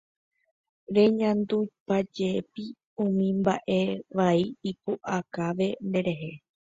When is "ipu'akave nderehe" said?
4.69-6.31